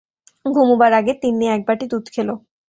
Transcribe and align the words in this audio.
ঘুমুবার 0.45 0.91
আগে 0.93 1.13
তিন্নি 1.21 1.45
একবাটি 1.49 1.85
দুধ 1.91 2.05
খেল। 2.13 2.29